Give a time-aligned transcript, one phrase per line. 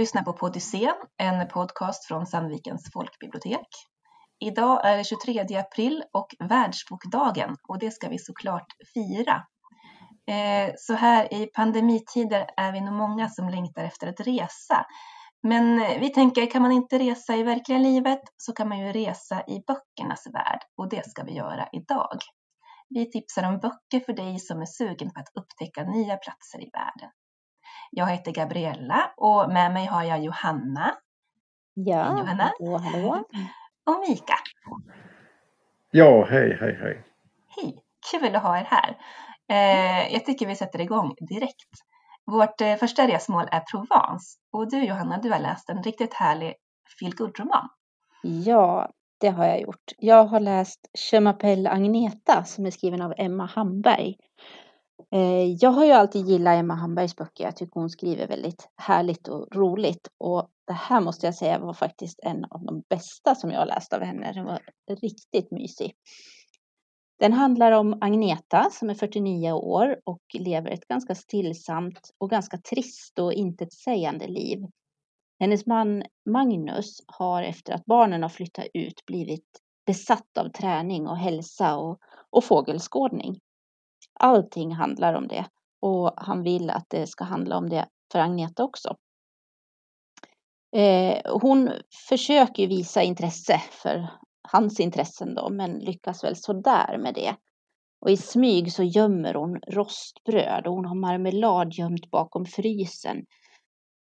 [0.00, 3.68] lyssnar på Podyssén, en podcast från Sandvikens folkbibliotek.
[4.44, 9.42] Idag är det 23 april och världsbokdagen och det ska vi såklart fira.
[10.30, 14.86] Eh, så här i pandemitider är vi nog många som längtar efter att resa.
[15.42, 18.92] Men eh, vi tänker, kan man inte resa i verkliga livet så kan man ju
[18.92, 22.18] resa i böckernas värld och det ska vi göra idag.
[22.88, 26.70] Vi tipsar om böcker för dig som är sugen på att upptäcka nya platser i
[26.72, 27.10] världen.
[27.90, 30.94] Jag heter Gabriella och med mig har jag Johanna.
[31.74, 32.52] Ja, Johanna.
[32.58, 33.24] Hallå, hallå.
[33.86, 34.34] Och Mika.
[35.90, 37.04] Ja, hej, hej, hej.
[37.56, 37.76] Hej,
[38.10, 38.96] kul att ha er här.
[39.48, 41.70] Eh, jag tycker vi sätter igång direkt.
[42.26, 46.54] Vårt eh, första resmål är Provence och du Johanna, du har läst en riktigt härlig
[47.00, 47.68] feelgood-roman.
[48.22, 49.92] Ja, det har jag gjort.
[49.98, 50.80] Jag har läst
[51.12, 54.16] Je m'appelle Agneta som är skriven av Emma Hamberg.
[55.12, 57.44] Eh, jag har ju alltid gillat Emma Hambergs böcker.
[57.44, 60.08] Jag tycker hon skriver väldigt härligt och roligt.
[60.18, 63.66] Och det här måste jag säga var faktiskt en av de bästa som jag har
[63.66, 64.32] läst av henne.
[64.32, 65.94] Den var riktigt mysig.
[67.18, 72.58] Den handlar om Agneta som är 49 år och lever ett ganska stillsamt och ganska
[72.58, 74.66] trist och intetsägande liv.
[75.40, 79.46] Hennes man Magnus har efter att barnen har flyttat ut blivit
[79.86, 81.98] besatt av träning och hälsa och,
[82.30, 83.40] och fågelskådning.
[84.22, 85.46] Allting handlar om det
[85.82, 88.96] och han vill att det ska handla om det för Agneta också.
[90.76, 91.70] Eh, hon
[92.08, 94.08] försöker visa intresse för
[94.48, 97.36] hans intressen då, men lyckas väl sådär med det.
[98.00, 103.24] Och i smyg så gömmer hon rostbröd och hon har marmelad gömt bakom frysen.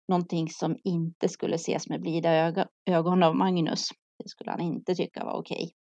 [0.09, 2.55] Någonting som inte skulle ses med blida
[2.87, 3.89] ögon av Magnus.
[4.19, 5.73] Det skulle han inte tycka var okej.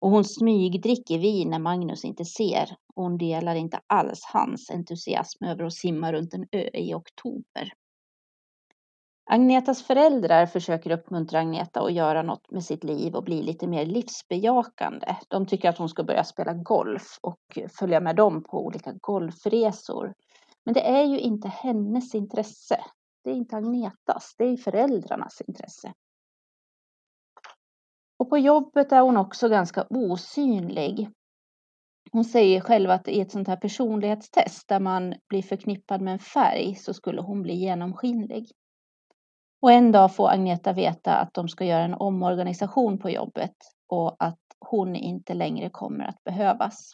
[0.00, 5.44] Och hon smygdricker vin när Magnus inte ser och hon delar inte alls hans entusiasm
[5.44, 7.72] över att simma runt en ö i oktober.
[9.32, 13.86] Agnetas föräldrar försöker uppmuntra Agneta att göra något med sitt liv och bli lite mer
[13.86, 15.16] livsbejakande.
[15.28, 20.14] De tycker att hon ska börja spela golf och följa med dem på olika golfresor.
[20.64, 22.80] Men det är ju inte hennes intresse.
[23.24, 25.92] Det är inte Agnetas, det är föräldrarnas intresse.
[28.20, 31.10] Och på jobbet är hon också ganska osynlig.
[32.12, 36.18] Hon säger själv att i ett sånt här personlighetstest där man blir förknippad med en
[36.18, 38.50] färg så skulle hon bli genomskinlig.
[39.62, 43.56] Och en dag får Agneta veta att de ska göra en omorganisation på jobbet
[43.88, 46.92] och att hon inte längre kommer att behövas.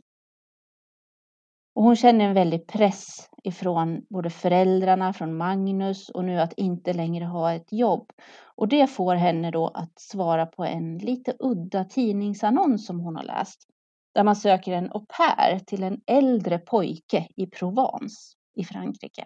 [1.77, 6.93] Och hon känner en väldig press ifrån både föräldrarna, från Magnus och nu att inte
[6.93, 8.13] längre ha ett jobb.
[8.45, 13.23] Och det får henne då att svara på en lite udda tidningsannons som hon har
[13.23, 13.69] läst.
[14.15, 18.17] Där man söker en au pair till en äldre pojke i Provence
[18.55, 19.25] i Frankrike.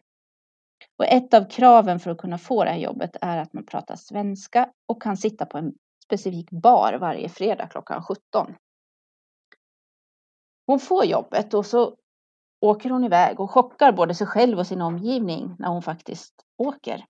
[0.99, 3.97] Och ett av kraven för att kunna få det här jobbet är att man pratar
[3.97, 5.72] svenska och kan sitta på en
[6.05, 8.55] specifik bar varje fredag klockan 17.
[10.66, 11.97] Hon får jobbet och så
[12.60, 17.04] åker hon iväg och chockar både sig själv och sin omgivning när hon faktiskt åker.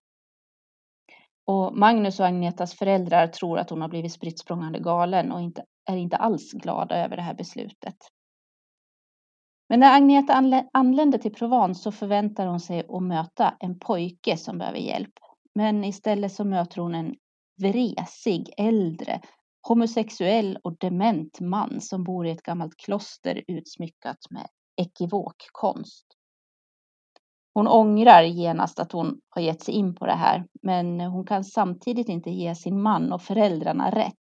[1.46, 5.64] Och Magnus och Agnetas föräldrar tror att hon har blivit spritt språngande galen och inte,
[5.90, 7.96] är inte alls glada över det här beslutet.
[9.68, 14.58] Men när Agneta anländer till Provence så förväntar hon sig att möta en pojke som
[14.58, 15.12] behöver hjälp.
[15.54, 17.14] Men istället så möter hon en
[17.60, 19.20] vresig, äldre,
[19.68, 26.06] homosexuell och dement man som bor i ett gammalt kloster utsmyckat med ekivok konst.
[27.54, 31.44] Hon ångrar genast att hon har gett sig in på det här, men hon kan
[31.44, 34.14] samtidigt inte ge sin man och föräldrarna rätt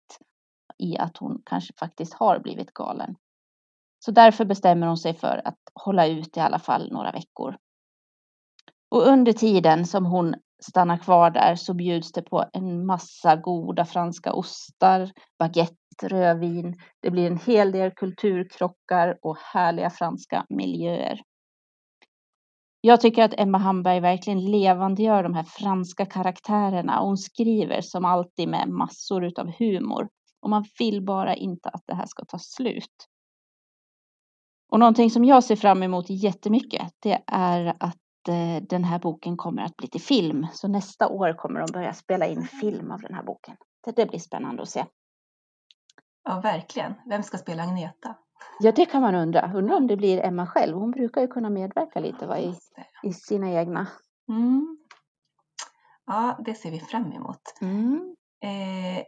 [0.78, 3.16] i att hon kanske faktiskt har blivit galen.
[4.04, 7.56] Så därför bestämmer hon sig för att hålla ut i alla fall några veckor.
[8.88, 13.84] Och under tiden som hon stannar kvar där så bjuds det på en massa goda
[13.84, 16.75] franska ostar, baguette, rödvin.
[17.03, 21.20] Det blir en hel del kulturkrockar och härliga franska miljöer.
[22.81, 28.05] Jag tycker att Emma Hamberg verkligen levandegör de här franska karaktärerna och hon skriver som
[28.05, 30.08] alltid med massor utav humor.
[30.43, 33.08] Och man vill bara inte att det här ska ta slut.
[34.72, 39.37] Och någonting som jag ser fram emot jättemycket det är att eh, den här boken
[39.37, 40.46] kommer att bli till film.
[40.52, 43.56] Så nästa år kommer de börja spela in film av den här boken.
[43.96, 44.84] Det blir spännande att se.
[46.28, 46.94] Ja, verkligen.
[47.06, 48.16] Vem ska spela Agneta?
[48.58, 49.52] Ja, det kan man undra.
[49.54, 50.76] Undrar om det blir Emma själv.
[50.76, 52.54] Hon brukar ju kunna medverka lite va, i,
[53.02, 53.86] i sina egna.
[54.28, 54.78] Mm.
[56.06, 57.40] Ja, det ser vi fram emot.
[57.60, 58.16] Mm.
[58.44, 59.04] Eh,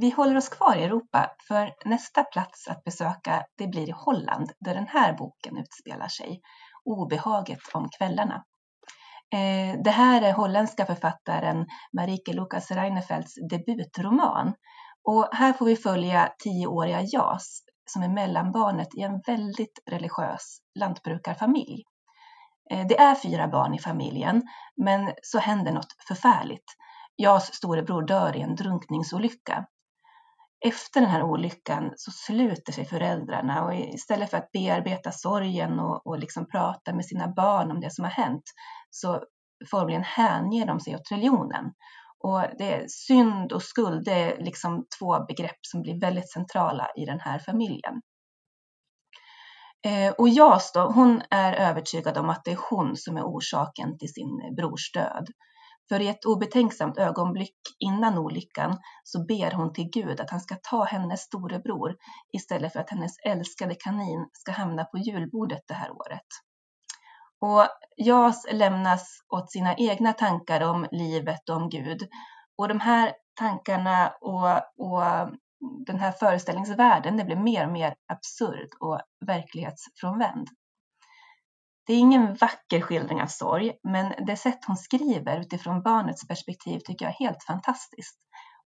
[0.00, 4.74] vi håller oss kvar i Europa för nästa plats att besöka det blir Holland där
[4.74, 6.40] den här boken utspelar sig.
[6.84, 8.44] Obehaget om kvällarna.
[9.84, 11.66] Det här är holländska författaren
[11.96, 14.54] Marike Lucas Reinefelds debutroman.
[15.04, 21.84] Och här får vi följa tioåriga Jas som är mellanbarnet i en väldigt religiös lantbrukarfamilj.
[22.70, 24.42] Eh, det är fyra barn i familjen,
[24.76, 26.64] men så händer något förfärligt.
[27.16, 29.66] Jas storebror dör i en drunkningsolycka
[30.64, 36.06] efter den här olyckan så sluter sig föräldrarna och istället för att bearbeta sorgen och,
[36.06, 38.42] och liksom prata med sina barn om det som har hänt
[38.90, 39.24] så
[39.70, 41.64] formligen hänger de sig åt religionen.
[42.22, 46.90] Och det är synd och skuld, det är liksom två begrepp som blir väldigt centrala
[46.96, 48.02] i den här familjen.
[49.86, 53.98] Eh, och Jas då, hon är övertygad om att det är hon som är orsaken
[53.98, 55.26] till sin brors död.
[55.88, 60.56] För i ett obetänksamt ögonblick innan olyckan så ber hon till Gud att han ska
[60.62, 61.96] ta hennes storebror
[62.32, 66.26] istället för att hennes älskade kanin ska hamna på julbordet det här året.
[67.42, 67.66] Och
[67.96, 72.08] Jas lämnas åt sina egna tankar om livet och om Gud.
[72.58, 75.02] Och de här tankarna och, och
[75.86, 80.48] den här föreställningsvärlden det blir mer och mer absurd och verklighetsfrånvänd.
[81.86, 86.78] Det är ingen vacker skildring av sorg, men det sätt hon skriver utifrån barnets perspektiv
[86.78, 88.18] tycker jag är helt fantastiskt.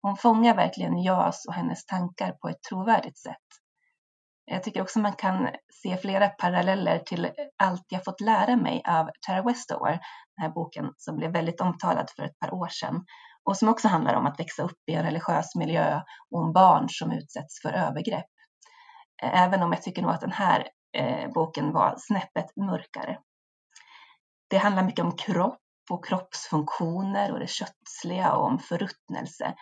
[0.03, 3.66] Hon fångar verkligen Jas och hennes tankar på ett trovärdigt sätt.
[4.51, 5.49] Jag tycker också man kan
[5.83, 7.31] se flera paralleller till
[7.63, 9.91] Allt jag fått lära mig av Tara Westover,
[10.37, 13.05] den här boken som blev väldigt omtalad för ett par år sedan
[13.45, 16.01] och som också handlar om att växa upp i en religiös miljö
[16.31, 18.27] och om barn som utsätts för övergrepp.
[19.23, 23.19] Även om jag tycker nog att den här eh, boken var snäppet mörkare.
[24.51, 25.61] Det handlar mycket om kropp
[25.91, 29.55] och kroppsfunktioner och det köttsliga och om förruttnelse.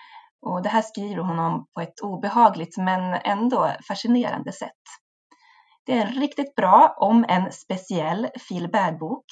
[0.44, 4.82] Och det här skriver hon om på ett obehagligt men ändå fascinerande sätt.
[5.86, 9.24] Det är en riktigt bra, om en speciell, feel bok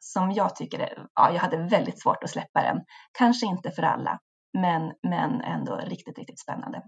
[0.00, 2.80] som jag tycker, ja, jag hade väldigt svårt att släppa den.
[3.18, 4.18] Kanske inte för alla,
[4.58, 6.82] men, men ändå riktigt, riktigt spännande.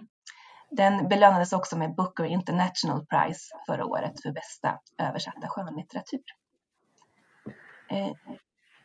[0.70, 6.22] Den belönades också med Booker International Prize förra året för bästa översatta skönlitteratur.
[7.90, 8.12] Eh,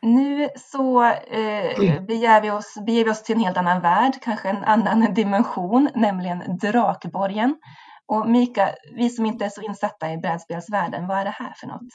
[0.06, 4.48] nu så eh, beger, vi oss, beger vi oss till en helt annan värld, kanske
[4.48, 7.56] en annan dimension, nämligen Drakborgen.
[8.06, 11.66] Och Mika, vi som inte är så insatta i brädspelsvärlden, vad är det här för
[11.66, 11.88] något?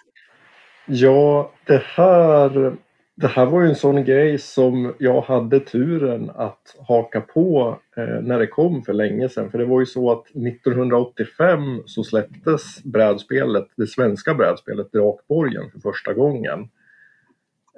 [0.86, 2.78] Ja, det här
[3.16, 8.22] det här var ju en sån grej som jag hade turen att haka på eh,
[8.22, 9.52] när det kom för länge sedan.
[9.52, 15.80] För det var ju så att 1985 så släpptes brädspelet, det svenska brädspelet Drakborgen för
[15.80, 16.70] första gången.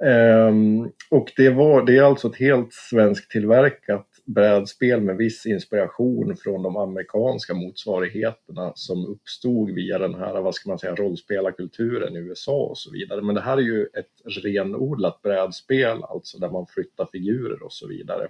[0.00, 6.36] Um, och det, var, det är alltså ett helt svenskt tillverkat brädspel med viss inspiration
[6.36, 12.18] från de amerikanska motsvarigheterna som uppstod via den här, vad ska man säga, rollspelarkulturen i
[12.18, 13.22] USA och så vidare.
[13.22, 17.88] Men det här är ju ett renodlat brädspel, alltså där man flyttar figurer och så
[17.88, 18.28] vidare.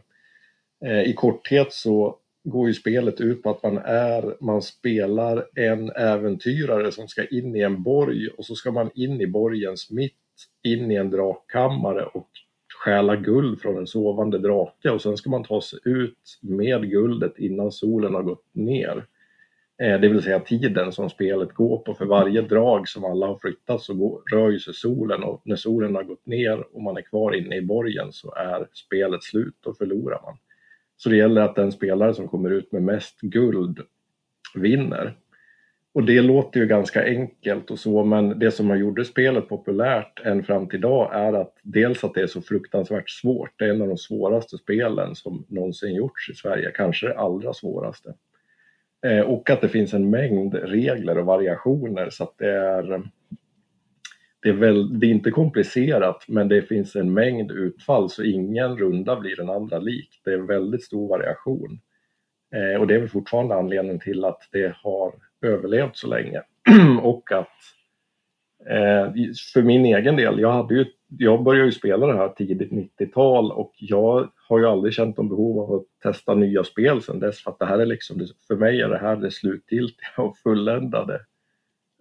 [0.84, 5.90] Eh, I korthet så går ju spelet ut på att man är, man spelar en
[5.90, 10.16] äventyrare som ska in i en borg och så ska man in i borgens mitt,
[10.62, 12.28] in i en drakkammare och
[12.84, 17.38] stjäla guld från en sovande drake och sen ska man ta sig ut med guldet
[17.38, 19.06] innan solen har gått ner.
[19.82, 21.94] Eh, det vill säga tiden som spelet går på.
[21.94, 25.94] För varje drag som alla har flyttat så går, rör sig solen och när solen
[25.94, 29.76] har gått ner och man är kvar inne i borgen så är spelet slut och
[29.76, 30.36] förlorar man.
[30.96, 33.80] Så det gäller att den spelare som kommer ut med mest guld
[34.54, 35.16] vinner.
[35.94, 40.20] Och det låter ju ganska enkelt och så men det som har gjort spelet populärt
[40.24, 43.50] än fram till idag är att dels att det är så fruktansvärt svårt.
[43.56, 47.52] Det är en av de svåraste spelen som någonsin gjorts i Sverige, kanske det allra
[47.52, 48.14] svåraste.
[49.06, 53.02] Eh, och att det finns en mängd regler och variationer så att det är
[54.42, 58.78] det är, väl, det är inte komplicerat men det finns en mängd utfall så ingen
[58.78, 60.20] runda blir den andra lik.
[60.24, 61.80] Det är en väldigt stor variation.
[62.54, 66.42] Eh, och det är väl fortfarande anledningen till att det har överlevt så länge.
[67.02, 67.48] och att
[68.66, 69.12] eh,
[69.52, 73.52] för min egen del, jag, hade ju, jag började ju spela det här tidigt 90-tal
[73.52, 77.42] och jag har ju aldrig känt någon behov av att testa nya spel sedan dess
[77.42, 81.20] för att det här är liksom, för mig är det här det slutgiltiga och fulländade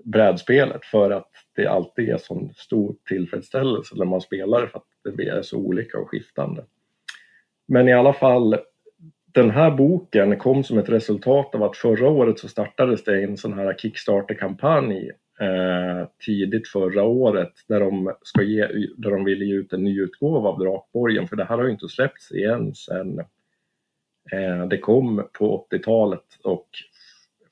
[0.04, 5.18] brädspelet för att det alltid är sån stor tillfredsställelse när man spelar det för att
[5.18, 6.66] det är så olika och skiftande.
[7.66, 8.58] Men i alla fall
[9.34, 13.38] den här boken kom som ett resultat av att förra året så startades det en
[13.38, 19.54] sån här Kickstarter-kampanj eh, tidigt förra året där de, ska ge, där de ville ge
[19.54, 23.20] ut en ny utgåva av Drakborgen för det här har ju inte släppts igen sen
[24.32, 26.70] eh, det kom på 80-talet och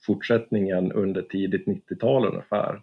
[0.06, 2.82] fortsättningen under tidigt 90-tal ungefär.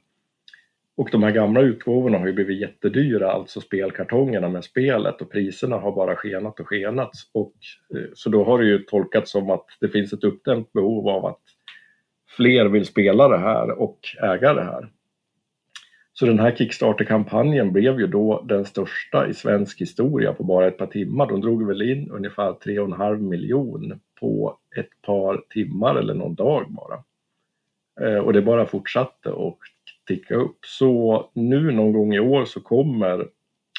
[0.99, 5.77] Och de här gamla utgåvorna har ju blivit jättedyra, alltså spelkartongerna med spelet och priserna
[5.77, 7.11] har bara skenat och skenat.
[7.35, 7.55] Och,
[7.95, 11.27] eh, så då har det ju tolkats som att det finns ett uppdämt behov av
[11.27, 11.41] att
[12.37, 14.89] fler vill spela det här och äga det här.
[16.13, 20.79] Så den här Kickstarter-kampanjen blev ju då den största i svensk historia på bara ett
[20.79, 21.27] par timmar.
[21.27, 27.05] De drog väl in ungefär 3,5 miljon på ett par timmar eller någon dag bara.
[28.01, 29.59] Eh, och det bara fortsatte och
[30.09, 30.59] ticka upp.
[30.63, 33.29] Så nu någon gång i år så kommer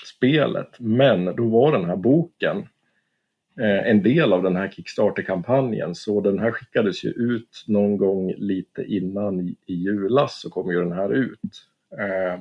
[0.06, 2.58] spelet, men då var den här boken
[3.60, 8.34] eh, en del av den här Kickstarter-kampanjen så den här skickades ju ut någon gång
[8.38, 11.68] lite innan i julas så kom ju den här ut.
[12.00, 12.40] Eh,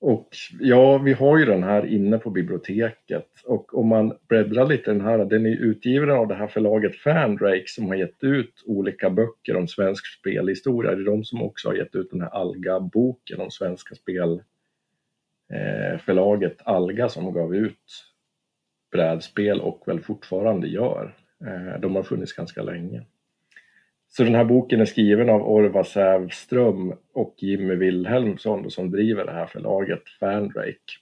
[0.00, 0.28] och
[0.60, 5.00] ja, vi har ju den här inne på biblioteket och om man bläddrar lite den
[5.00, 9.56] här, den är utgiven av det här förlaget Fandrake som har gett ut olika böcker
[9.56, 10.94] om svensk spelhistoria.
[10.94, 14.42] Det är de som också har gett ut den här Alga-boken om svenska spel.
[15.52, 18.04] Eh, förlaget Alga som gav ut
[18.92, 21.14] brädspel och väl fortfarande gör.
[21.46, 23.02] Eh, de har funnits ganska länge.
[24.16, 29.32] Så den här boken är skriven av Orva Sävström och Jimmy Wilhelmsson som driver det
[29.32, 30.92] här förlaget Fandrake.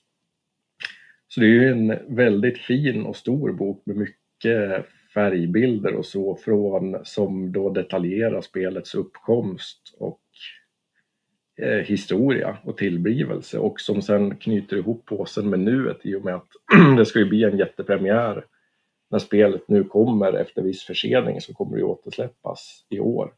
[1.28, 6.36] Så det är ju en väldigt fin och stor bok med mycket färgbilder och så
[6.36, 10.20] från som då detaljerar spelets uppkomst och
[11.62, 16.34] eh, historia och tillblivelse och som sen knyter ihop påsen med nuet i och med
[16.34, 16.48] att
[16.96, 18.44] det ska ju bli en jättepremiär
[19.14, 23.32] när spelet nu kommer efter viss försening så kommer det återsläppas i år.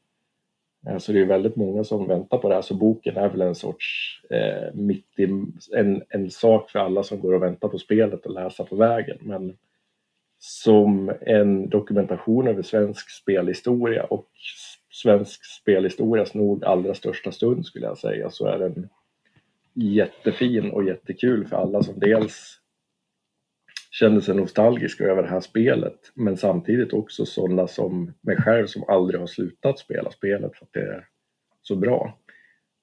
[0.86, 3.40] Eh, så det är väldigt många som väntar på det här, så boken är väl
[3.40, 5.24] en sorts eh, mitt i,
[5.72, 9.18] en, en sak för alla som går och väntar på spelet och läsa på vägen.
[9.20, 9.56] Men
[10.38, 14.28] som en dokumentation över svensk spelhistoria och
[14.90, 18.88] svensk spelhistorias nog allra största stund skulle jag säga så är den
[19.74, 22.60] jättefin och jättekul för alla som dels
[23.98, 28.84] kände sig nostalgiska över det här spelet men samtidigt också sådana som mig själv som
[28.88, 31.06] aldrig har slutat spela spelet för att det är
[31.62, 32.18] så bra.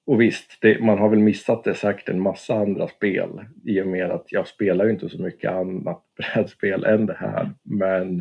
[0.06, 3.86] Och visst, det, man har väl missat det säkert en massa andra spel i och
[3.86, 8.20] med att jag spelar ju inte så mycket annat brädspel än det här men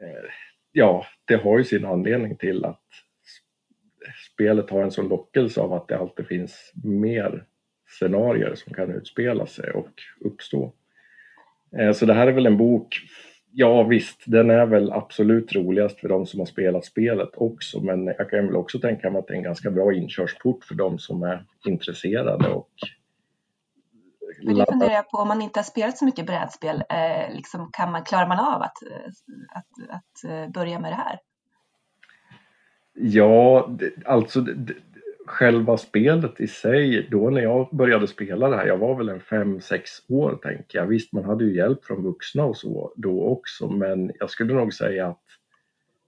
[0.00, 0.30] eh,
[0.72, 2.80] ja, det har ju sin anledning till att
[4.32, 7.44] spelet har en sån lockelse av att det alltid finns mer
[7.98, 10.72] scenarier som kan utspela sig och uppstå.
[11.78, 13.00] Eh, så det här är väl en bok,
[13.52, 18.06] ja visst, den är väl absolut roligast för de som har spelat spelet också, men
[18.06, 20.98] jag kan väl också tänka mig att det är en ganska bra inkörsport för de
[20.98, 22.70] som är intresserade och
[24.42, 27.70] men det funderar jag på, om man inte har spelat så mycket brädspel, eh, liksom,
[27.72, 28.76] kan man, klarar man av att,
[29.54, 31.18] att, att börja med det här?
[32.94, 33.70] Ja,
[34.04, 34.40] alltså
[35.26, 39.20] själva spelet i sig, då när jag började spela det här, jag var väl en
[39.20, 40.86] fem sex år tänker jag.
[40.86, 44.74] Visst, man hade ju hjälp från vuxna och så då också, men jag skulle nog
[44.74, 45.22] säga att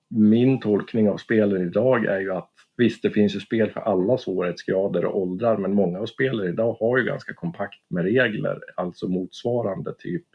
[0.09, 4.19] min tolkning av spelen idag är ju att visst, det finns ju spel för alla
[4.19, 9.09] svårighetsgrader och åldrar, men många av spelen idag har ju ganska kompakt med regler, alltså
[9.09, 10.27] motsvarande typ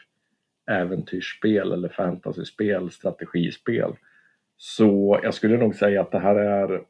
[0.72, 3.94] äventyrsspel eller fantasyspel, strategispel.
[4.58, 6.82] Så jag skulle nog säga att det här är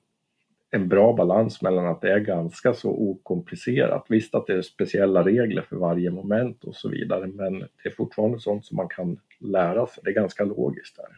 [0.72, 4.06] en bra balans mellan att det är ganska så okomplicerat.
[4.10, 7.92] Visst att det är speciella regler för varje moment och så vidare men det är
[7.92, 10.04] fortfarande sånt som man kan lära sig.
[10.04, 11.18] Det är ganska logiskt där.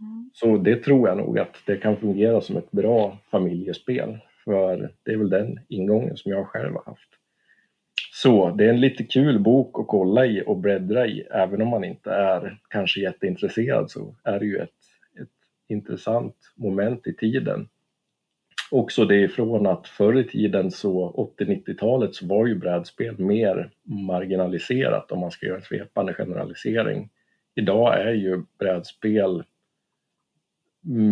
[0.00, 0.30] Mm.
[0.34, 5.12] Så det tror jag nog att det kan fungera som ett bra familjespel för det
[5.12, 7.08] är väl den ingången som jag själv har haft.
[8.12, 11.68] Så det är en lite kul bok att kolla i och bläddra i även om
[11.68, 14.70] man inte är kanske jätteintresserad så är det ju ett,
[15.22, 15.28] ett
[15.68, 17.68] intressant moment i tiden
[18.70, 25.12] också det ifrån att förr i tiden så 80-90-talet så var ju brädspel mer marginaliserat
[25.12, 27.10] om man ska göra en svepande generalisering.
[27.54, 29.44] Idag är ju brädspel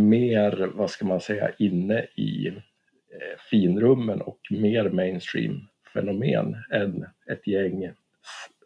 [0.08, 5.60] mer, vad ska man säga, inne i eh, finrummen och mer mainstream
[5.92, 7.92] fenomen än ett gäng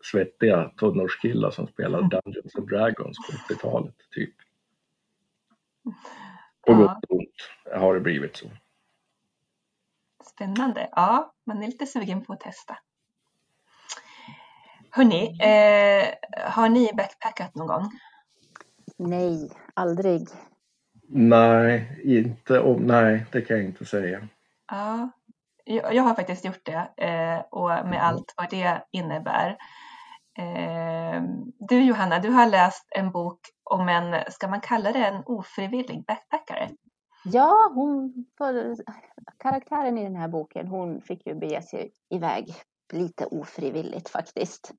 [0.03, 4.35] svettiga tonårskillar som spelade Dungeons and Dragons på 80-talet typ.
[6.67, 8.47] På gott och ont har det blivit så.
[10.25, 10.89] Spännande.
[10.93, 12.79] Ja, man är lite sugen på att testa.
[14.91, 16.09] Hörni, eh,
[16.51, 17.91] har ni backpackat någon gång?
[18.97, 20.29] Nej, aldrig.
[21.09, 24.29] Nej, inte om, nej, det kan jag inte säga.
[24.71, 25.11] Ja,
[25.65, 28.01] jag, jag har faktiskt gjort det eh, och med mm.
[28.01, 29.57] allt vad det innebär.
[30.39, 31.23] Eh,
[31.59, 36.05] du Johanna, du har läst en bok om en, ska man kalla det en ofrivillig
[36.07, 36.71] backpackare?
[37.25, 38.77] Ja, hon, för,
[39.39, 42.55] karaktären i den här boken, hon fick ju bege sig iväg
[42.93, 44.73] lite ofrivilligt faktiskt.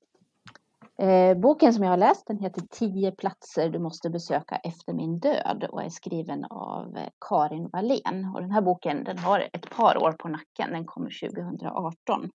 [0.98, 5.18] Eh, boken som jag har läst den heter Tio platser du måste besöka efter min
[5.18, 8.32] död och är skriven av eh, Karin Wallén.
[8.34, 12.30] Och den här boken den har ett par år på nacken, den kommer 2018.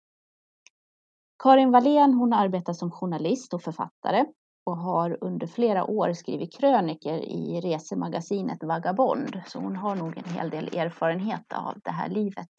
[1.44, 4.26] Karin Wallén hon arbetar som journalist och författare
[4.68, 9.42] och har under flera år skrivit kröniker i resemagasinet Vagabond.
[9.48, 12.50] Så hon har nog en hel del erfarenhet av det här livet.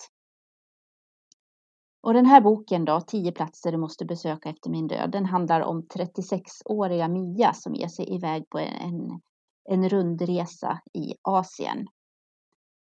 [2.02, 5.60] Och den här boken då, 10 platser du måste besöka efter min död, den handlar
[5.60, 9.20] om 36-åriga Mia som ger sig iväg på en,
[9.64, 11.86] en rundresa i Asien.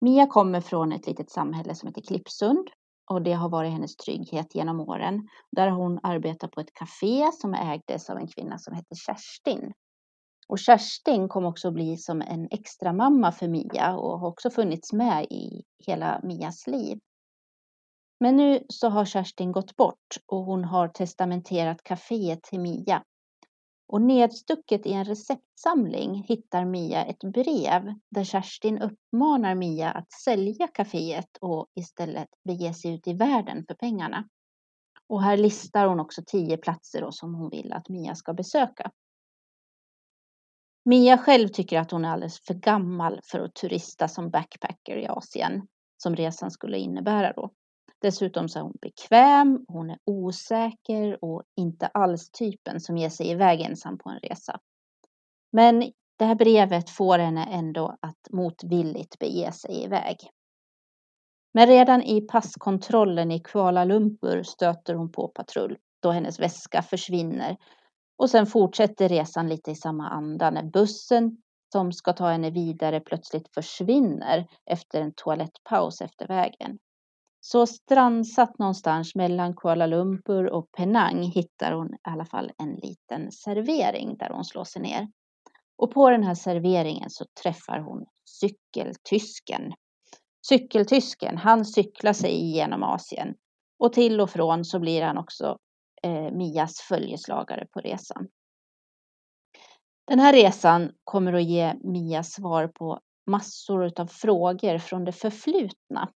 [0.01, 2.69] Mia kommer från ett litet samhälle som heter Klippsund
[3.11, 5.29] och det har varit hennes trygghet genom åren.
[5.51, 9.73] Där har hon arbetat på ett café som ägdes av en kvinna som hette Kerstin.
[10.49, 14.51] Och Kerstin kom också att bli som en extra mamma för Mia och har också
[14.51, 16.99] funnits med i hela Mias liv.
[18.21, 23.03] Men nu så har Kerstin gått bort och hon har testamenterat kaféet till Mia.
[23.93, 30.67] Och nedstucket i en receptsamling hittar Mia ett brev där Kerstin uppmanar Mia att sälja
[30.67, 34.29] kaféet och istället bege sig ut i världen för pengarna.
[35.07, 38.91] Och här listar hon också tio platser som hon vill att Mia ska besöka.
[40.85, 45.07] Mia själv tycker att hon är alldeles för gammal för att turista som backpacker i
[45.07, 47.51] Asien, som resan skulle innebära då.
[48.03, 53.31] Dessutom så är hon bekväm, hon är osäker och inte alls typen som ger sig
[53.31, 54.61] iväg ensam på en resa.
[55.53, 60.17] Men det här brevet får henne ändå att motvilligt bege sig iväg.
[61.55, 67.57] Men redan i passkontrollen i Kuala Lumpur stöter hon på patrull då hennes väska försvinner.
[68.17, 71.37] Och sen fortsätter resan lite i samma anda när bussen
[71.73, 76.79] som ska ta henne vidare plötsligt försvinner efter en toalettpaus efter vägen.
[77.45, 83.33] Så strandsatt någonstans mellan Kuala Lumpur och Penang hittar hon i alla fall en liten
[83.33, 85.09] servering där hon slår sig ner.
[85.77, 89.73] Och på den här serveringen så träffar hon cykeltysken.
[90.49, 93.35] Cykeltysken, han cyklar sig igenom Asien
[93.79, 95.59] och till och från så blir han också
[96.03, 98.29] eh, Mias följeslagare på resan.
[100.07, 106.13] Den här resan kommer att ge Mia svar på massor av frågor från det förflutna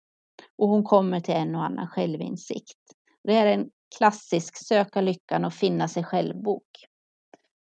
[0.59, 2.79] och hon kommer till en och annan självinsikt.
[3.25, 6.69] Det är en klassisk söka lyckan och finna sig själv-bok.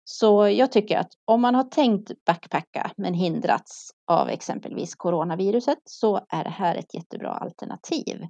[0.04, 6.26] Så jag tycker att om man har tänkt backpacka men hindrats av exempelvis coronaviruset så
[6.30, 8.28] är det här ett jättebra alternativ.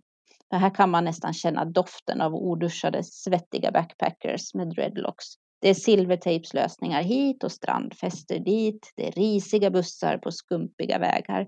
[0.49, 5.25] För här kan man nästan känna doften av oduschade svettiga backpackers med dreadlocks.
[5.61, 8.93] Det är silvertejpslösningar hit och strandfester dit.
[8.95, 11.47] Det är risiga bussar på skumpiga vägar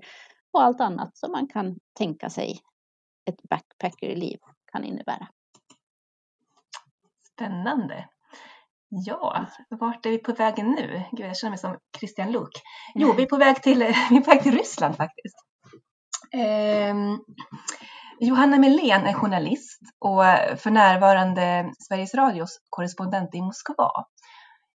[0.53, 2.59] och allt annat som man kan tänka sig
[3.29, 4.37] ett backpackerliv
[4.71, 5.27] kan innebära.
[7.33, 8.09] Spännande.
[8.89, 11.03] Ja, vart är vi på väg nu?
[11.11, 12.61] Gud, jag känner mig som Christian Luuk.
[12.95, 15.35] Jo, vi är på väg till, vi är på väg till Ryssland faktiskt.
[16.33, 16.95] Eh,
[18.19, 20.23] Johanna Melén är journalist och
[20.59, 23.91] för närvarande Sveriges Radios korrespondent i Moskva.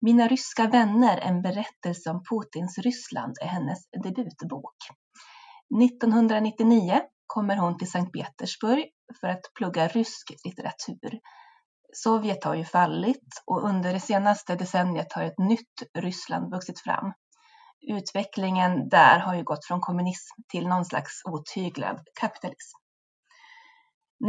[0.01, 4.75] Mina ryska vänner, en berättelse om Putins Ryssland är hennes debutbok.
[5.83, 7.01] 1999
[7.33, 8.85] kommer hon till Sankt Petersburg
[9.21, 11.19] för att plugga rysk litteratur.
[11.93, 17.13] Sovjet har ju fallit och under det senaste decenniet har ett nytt Ryssland vuxit fram.
[17.81, 22.77] Utvecklingen där har ju gått från kommunism till någon slags otyglad kapitalism.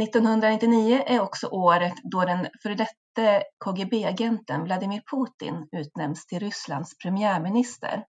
[0.01, 8.03] 1999 är också året då den före detta KGB-agenten Vladimir Putin utnämns till Rysslands premiärminister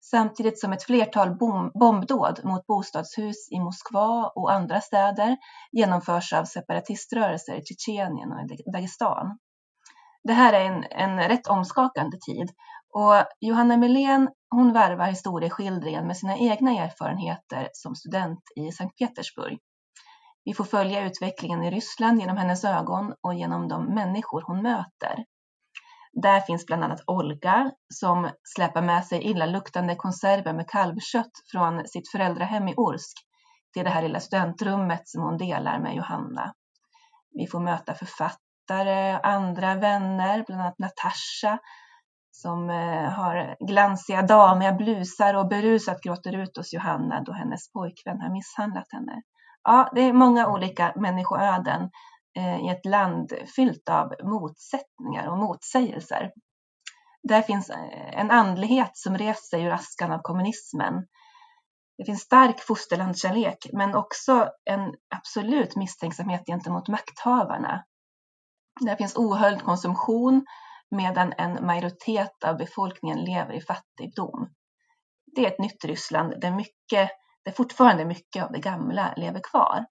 [0.00, 1.36] samtidigt som ett flertal
[1.74, 5.36] bombdåd mot bostadshus i Moskva och andra städer
[5.72, 9.38] genomförs av separatiströrelser i Tjetjenien och Dagestan.
[10.24, 12.50] Det här är en, en rätt omskakande tid
[12.94, 19.58] och Johanna Melén hon värvar historieskildringen med sina egna erfarenheter som student i Sankt Petersburg.
[20.44, 25.24] Vi får följa utvecklingen i Ryssland genom hennes ögon och genom de människor hon möter.
[26.22, 32.10] Där finns bland annat Olga som släpar med sig illaluktande konserver med kalvkött från sitt
[32.10, 33.16] föräldrahem i Orsk
[33.72, 36.54] till det här lilla studentrummet som hon delar med Johanna.
[37.32, 41.58] Vi får möta författare, och andra vänner, bland annat Natasha
[42.30, 48.20] som eh, har glansiga damiga blusar och berusat gråter ut hos Johanna då hennes pojkvän
[48.20, 49.22] har misshandlat henne.
[49.62, 51.90] Ja, det är många olika människoöden
[52.36, 56.32] Eh, i ett land fyllt av motsättningar och motsägelser.
[57.22, 61.06] Där finns eh, en andlighet som rest sig ur askan av kommunismen.
[61.98, 67.84] Det finns stark fosterlandskärlek men också en absolut misstänksamhet gentemot makthavarna.
[68.80, 70.46] Där finns ohöljd konsumtion
[70.90, 74.48] medan en majoritet av befolkningen lever i fattigdom.
[75.36, 77.10] Det är ett nytt Ryssland där, mycket,
[77.44, 79.86] där fortfarande mycket av det gamla lever kvar.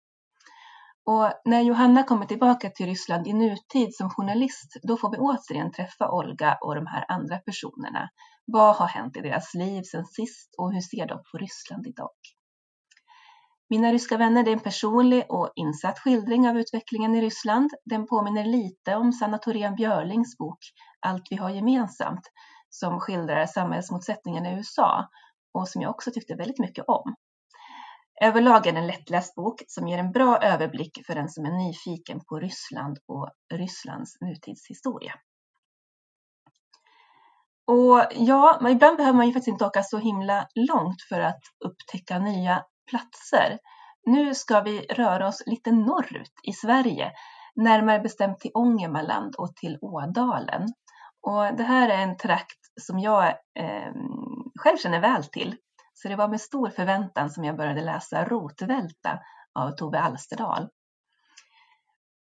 [1.05, 5.71] Och när Johanna kommer tillbaka till Ryssland i nutid som journalist, då får vi återigen
[5.71, 8.09] träffa Olga och de här andra personerna.
[8.45, 12.09] Vad har hänt i deras liv sedan sist och hur ser de på Ryssland idag?
[13.69, 17.69] Mina ryska vänner det är en personlig och insatt skildring av utvecklingen i Ryssland.
[17.85, 20.59] Den påminner lite om Sanna Thorén Björlings bok
[20.99, 22.31] Allt vi har gemensamt
[22.69, 25.09] som skildrar samhällsmotsättningarna i USA
[25.53, 27.15] och som jag också tyckte väldigt mycket om.
[28.21, 31.51] Överlag är det en lättläst bok som ger en bra överblick för den som är
[31.51, 35.13] nyfiken på Ryssland och Rysslands nutidshistoria.
[37.67, 42.19] Och ja, ibland behöver man ju faktiskt inte åka så himla långt för att upptäcka
[42.19, 43.60] nya platser.
[44.06, 47.12] Nu ska vi röra oss lite norrut i Sverige,
[47.56, 50.62] närmare bestämt till Ångermanland och till Ådalen.
[51.21, 53.28] Och det här är en trakt som jag
[53.60, 53.93] eh,
[54.60, 55.56] själv känner väl till.
[55.97, 59.19] Så det var med stor förväntan som jag började läsa Rotvälta
[59.53, 60.69] av Tove Alsterdal.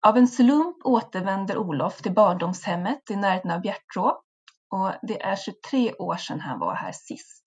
[0.07, 4.21] Av en slump återvänder Olof till barndomshemmet i närheten av Bjärtrå
[4.69, 7.45] och det är 23 år sedan han var här sist.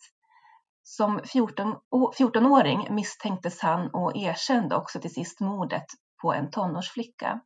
[0.83, 5.87] Som 14-åring misstänktes han och erkände också till sist mordet
[6.23, 7.41] på en tonårsflicka.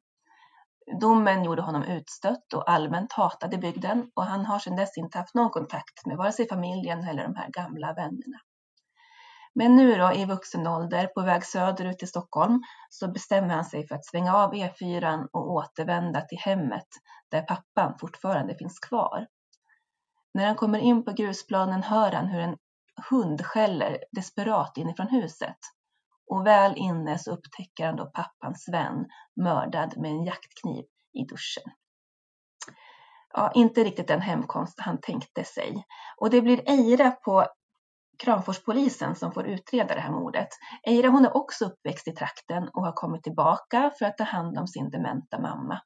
[1.01, 5.19] Domen gjorde honom utstött och allmänt hatad i bygden och han har sedan dess inte
[5.19, 8.39] haft någon kontakt med vare sig familjen eller de här gamla vännerna.
[9.59, 13.87] Men nu då i vuxen ålder på väg söderut till Stockholm så bestämmer han sig
[13.87, 16.87] för att svänga av E4 och återvända till hemmet
[17.31, 19.27] där pappan fortfarande finns kvar.
[20.35, 22.57] När han kommer in på grusplanen hör han hur en
[23.11, 25.59] hund skäller desperat inifrån huset.
[26.27, 31.73] Och väl inne så upptäcker han då pappans vän mördad med en jaktkniv i duschen.
[33.33, 35.85] Ja, inte riktigt den hemkomst han tänkte sig.
[36.17, 37.47] Och det blir Eira på
[38.25, 40.49] Kramforspolisen som får utreda det här mordet.
[40.87, 44.59] Eira hon är också uppväxt i trakten och har kommit tillbaka för att ta hand
[44.59, 45.81] om sin dementa mamma.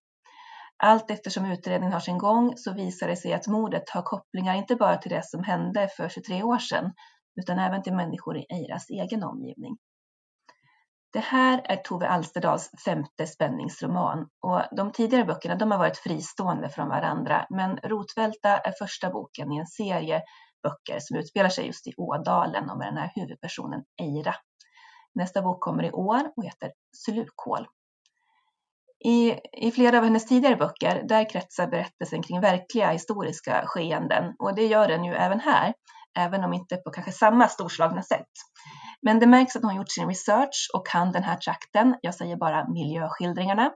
[0.83, 4.77] Allt eftersom utredningen har sin gång så visar det sig att mordet har kopplingar inte
[4.77, 6.93] bara till det som hände för 23 år sedan
[7.41, 9.77] utan även till människor i Eiras egen omgivning.
[11.13, 16.69] Det här är Tove Alsterdals femte spänningsroman och de tidigare böckerna de har varit fristående
[16.69, 20.23] från varandra men Rotvälta är första boken i en serie
[20.63, 24.35] böcker som utspelar sig just i Ådalen och med den här huvudpersonen Eira.
[25.15, 27.67] Nästa bok kommer i år och heter Slukhål.
[29.05, 34.55] I, I flera av hennes tidigare böcker där kretsar berättelsen kring verkliga historiska skeenden och
[34.55, 35.75] det gör den ju även här,
[36.19, 38.31] även om inte på kanske samma storslagna sätt.
[39.03, 41.97] Men det märks att hon gjort sin research och kan den här trakten.
[42.03, 43.71] Jag säger bara miljöskildringarna.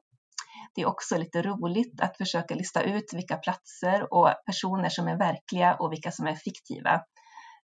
[0.74, 5.18] Det är också lite roligt att försöka lista ut vilka platser och personer som är
[5.18, 7.00] verkliga och vilka som är fiktiva.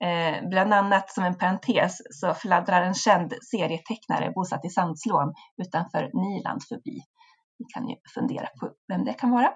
[0.04, 6.10] Eh, bland annat som en parentes så fladdrar en känd serietecknare bosatt i Sandslån utanför
[6.14, 7.00] Nyland förbi.
[7.60, 9.52] Ni kan ju fundera på vem det kan vara.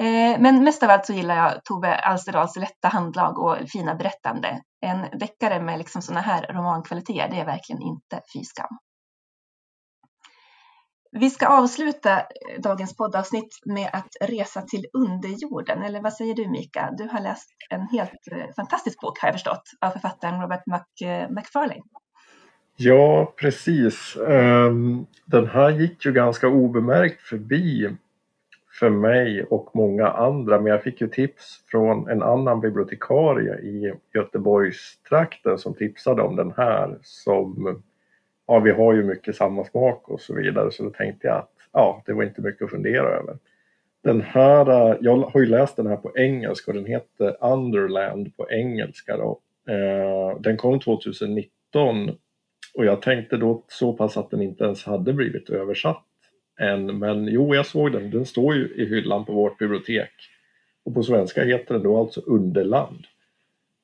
[0.00, 4.60] Eh, men mest av allt så gillar jag Tove Alsterdals lätta handlag och fina berättande.
[4.80, 8.78] En deckare med liksom sådana här romankvaliteter, det är verkligen inte fy skam.
[11.20, 16.48] Vi ska avsluta eh, dagens poddavsnitt med att resa till underjorden, eller vad säger du
[16.48, 16.94] Mika?
[16.98, 20.62] Du har läst en helt eh, fantastisk bok har jag förstått av författaren Robert
[21.30, 21.74] McFarlane.
[21.74, 21.82] Eh,
[22.76, 24.16] ja, precis.
[24.28, 27.90] Ehm, den här gick ju ganska obemärkt förbi
[28.80, 33.94] för mig och många andra, men jag fick ju tips från en annan bibliotekarie i
[34.14, 37.82] Göteborgstrakten som tipsade om den här som
[38.46, 41.52] ja, vi har ju mycket samma smak och så vidare, så då tänkte jag att
[41.72, 43.38] ja, det var inte mycket att fundera över.
[44.04, 48.36] Den här, eh, jag har ju läst den här på engelska och den heter Underland
[48.36, 49.40] på engelska då.
[49.68, 52.10] Eh, den kom 2019
[52.74, 56.04] och jag tänkte då så pass att den inte ens hade blivit översatt
[56.60, 56.98] än.
[56.98, 58.10] Men jo, jag såg den.
[58.10, 60.12] Den står ju i hyllan på vårt bibliotek.
[60.84, 63.04] Och på svenska heter den då alltså Underland.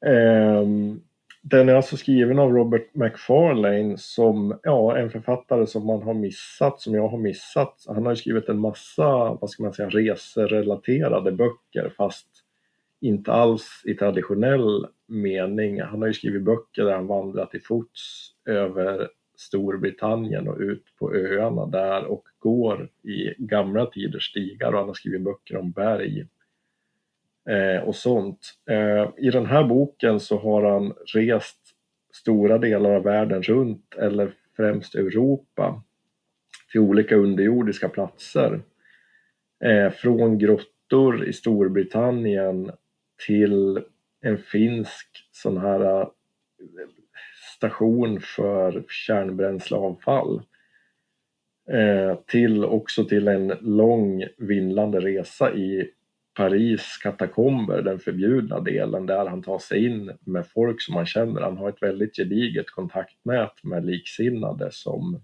[0.06, 1.02] Um,
[1.42, 6.80] den är alltså skriven av Robert McFarlane som ja, en författare som man har missat,
[6.80, 7.84] som jag har missat.
[7.86, 12.28] Han har skrivit en massa, vad ska man säga, reserelaterade böcker fast
[13.00, 15.80] inte alls i traditionell mening.
[15.82, 21.14] Han har ju skrivit böcker där han vandrat till fots över Storbritannien och ut på
[21.14, 26.26] öarna där och går i gamla tiders stigar och han har skrivit böcker om berg
[27.50, 28.54] Eh, och sånt.
[28.70, 31.58] Eh, I den här boken så har han rest
[32.12, 35.82] stora delar av världen runt eller främst Europa
[36.70, 38.60] till olika underjordiska platser.
[39.64, 42.70] Eh, från grottor i Storbritannien
[43.26, 43.84] till
[44.20, 46.08] en finsk sån här eh,
[47.56, 50.42] station för kärnbränsleavfall.
[51.70, 55.90] Eh, till också till en lång vindlande resa i
[56.34, 61.40] Paris katakomber, den förbjudna delen där han tar sig in med folk som han känner.
[61.40, 65.22] Han har ett väldigt gediget kontaktnät med liksinnade som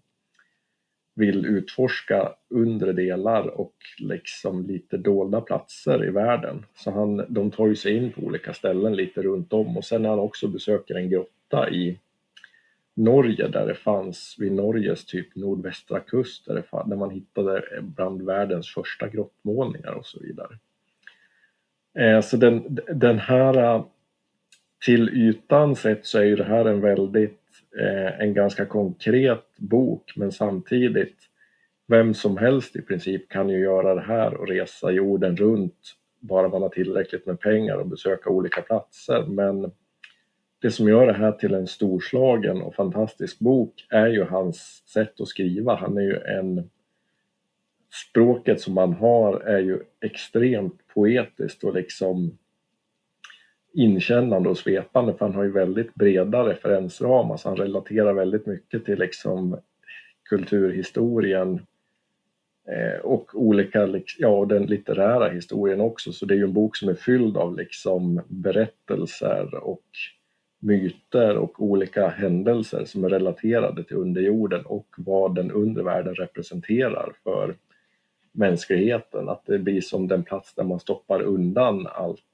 [1.14, 6.64] vill utforska undre delar och liksom lite dolda platser i världen.
[6.74, 10.02] Så han, de tar ju sig in på olika ställen lite runt om och sen
[10.02, 11.98] när han också besöker en grotta i
[12.94, 17.62] Norge där det fanns, vid Norges typ nordvästra kust, där, det fann, där man hittade
[17.82, 20.58] bland världens första grottmålningar och så vidare.
[21.98, 23.84] Eh, så den, den här, eh,
[24.84, 27.40] till ytan sett så är ju det här en väldigt,
[27.80, 31.16] eh, en ganska konkret bok men samtidigt
[31.88, 36.48] vem som helst i princip kan ju göra det här och resa jorden runt bara
[36.48, 39.24] man har tillräckligt med pengar och besöka olika platser.
[39.28, 39.72] Men
[40.62, 45.20] det som gör det här till en storslagen och fantastisk bok är ju hans sätt
[45.20, 45.74] att skriva.
[45.74, 46.70] Han är ju en...
[48.06, 52.38] Språket som han har är ju extremt poetiskt och liksom
[53.72, 58.84] inkännande och svepande för han har ju väldigt breda referensramar så han relaterar väldigt mycket
[58.84, 59.60] till liksom
[60.28, 61.66] kulturhistorien
[62.68, 66.12] eh, och olika, ja den litterära historien också.
[66.12, 69.84] Så det är ju en bok som är fylld av liksom berättelser och
[70.58, 77.12] myter och olika händelser som är relaterade till underjorden och vad den undre världen representerar
[77.24, 77.54] för
[78.32, 79.28] mänskligheten.
[79.28, 82.24] Att det blir som den plats där man stoppar undan allt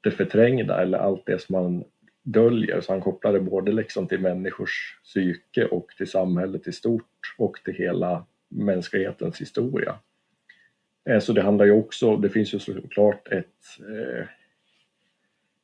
[0.00, 1.84] det förträngda eller allt det som man
[2.22, 2.80] döljer.
[2.80, 7.60] Så han kopplar det både liksom till människors psyke och till samhället i stort och
[7.64, 9.94] till hela mänsklighetens historia.
[11.10, 14.26] Eh, så det handlar ju också, det finns ju såklart ett eh,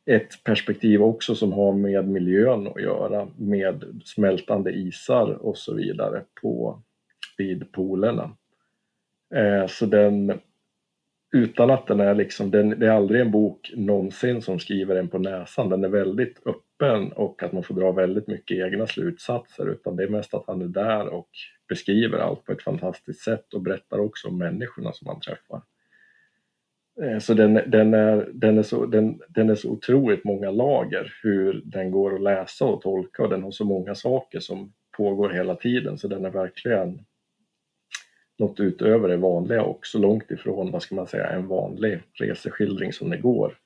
[0.07, 6.25] ett perspektiv också som har med miljön att göra, med smältande isar och så vidare
[6.43, 6.83] på,
[7.39, 8.37] vid polerna.
[9.35, 10.41] Eh, så den,
[11.33, 15.09] utan att den är liksom, den, det är aldrig en bok någonsin som skriver en
[15.09, 19.71] på näsan, den är väldigt öppen och att man får dra väldigt mycket egna slutsatser
[19.71, 21.29] utan det är mest att han är där och
[21.69, 25.63] beskriver allt på ett fantastiskt sätt och berättar också om människorna som han träffar.
[27.03, 31.13] Eh, så den, den, är, den, är så, den, den är så otroligt många lager
[31.23, 35.31] hur den går att läsa och tolka och den har så många saker som pågår
[35.31, 37.05] hela tiden så den är verkligen
[38.41, 42.93] något utöver det vanliga och så långt ifrån, vad ska man säga, en vanlig reseskildring
[42.93, 43.59] som det går.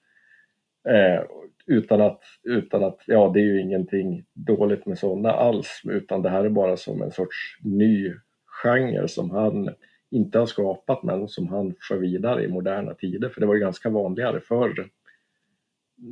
[0.88, 1.22] Eh,
[1.66, 6.28] utan att, utan att, ja det är ju ingenting dåligt med sådana alls utan det
[6.28, 8.14] här är bara som en sorts ny
[8.46, 9.70] genre som han
[10.10, 13.28] inte har skapat men som han för vidare i moderna tider.
[13.28, 14.88] För det var ju ganska vanligare förr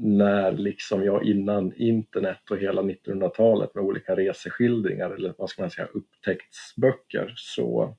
[0.03, 5.71] när liksom jag innan internet och hela 1900-talet med olika reseskildringar eller vad ska man
[5.71, 7.97] säga upptäcktsböcker så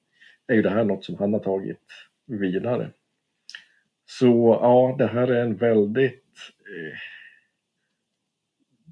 [0.54, 1.82] är ju det här något som han har tagit
[2.26, 2.89] vidare.
[4.06, 6.24] Så ja, det här är en väldigt
[6.60, 6.98] eh,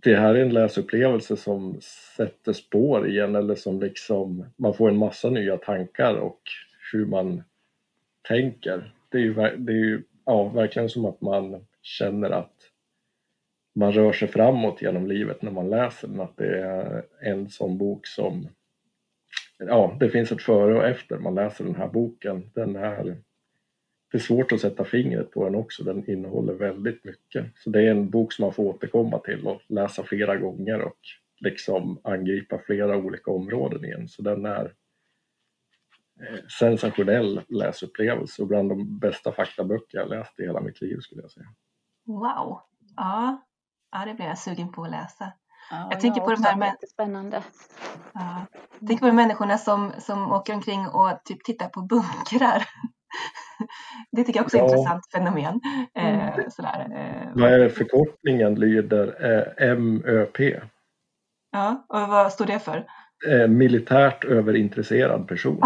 [0.03, 1.81] det här är en läsupplevelse som
[2.17, 6.41] sätter spår igen eller som liksom man får en massa nya tankar och
[6.91, 7.43] hur man
[8.27, 8.93] tänker.
[9.09, 12.55] Det är ju, det är ju ja, verkligen som att man känner att
[13.75, 16.19] man rör sig framåt genom livet när man läser den.
[16.19, 18.47] Att det är en sån bok som,
[19.67, 22.51] ja, det finns ett före och efter man läser den här boken.
[22.53, 23.03] Den är,
[24.11, 27.45] det är svårt att sätta fingret på den också, den innehåller väldigt mycket.
[27.55, 30.97] Så det är en bok som man får återkomma till och läsa flera gånger och
[31.39, 34.07] liksom angripa flera olika områden igen.
[34.07, 34.73] Så den är
[36.21, 41.21] eh, sensationell läsupplevelse och bland de bästa faktaböcker jag läst i hela mitt liv skulle
[41.21, 41.47] jag säga.
[42.05, 42.61] Wow!
[42.95, 43.45] Ja,
[43.91, 45.33] ja det blir jag sugen på att läsa.
[45.71, 46.75] Ja, jag tänker på de här med...
[46.89, 47.43] spännande.
[48.13, 48.45] Ja,
[48.79, 52.63] jag tänker på de människorna som, som åker omkring och typ tittar på bunkrar.
[54.11, 54.77] Det tycker jag också är ett ja.
[54.77, 55.61] intressant fenomen.
[55.95, 56.51] Eh, mm.
[56.51, 59.07] sådär, eh, vad är förkortningen lyder
[59.61, 60.39] eh, MÖP?
[61.51, 62.85] Ja, och vad står det för?
[63.27, 65.61] Eh, militärt överintresserad person.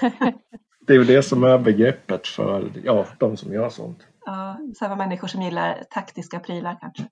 [0.86, 3.98] det är ju det som är begreppet för ja, de som gör sånt.
[4.24, 7.04] Ja, samma människor som gillar taktiska prylar kanske.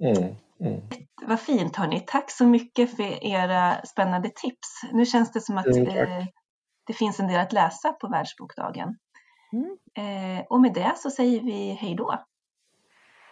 [0.00, 0.80] Mm, mm.
[1.26, 2.00] Vad fint hörni.
[2.06, 4.82] Tack så mycket för era spännande tips.
[4.92, 6.24] Nu känns det som att mm, eh,
[6.86, 8.96] det finns en del att läsa på Världsbokdagen.
[9.52, 10.38] Mm.
[10.38, 12.24] Eh, och med det så säger vi hej då.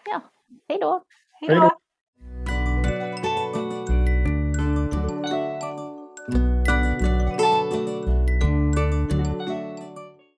[0.05, 0.21] Ja,
[0.69, 1.05] hej då.
[1.41, 1.82] Hej då.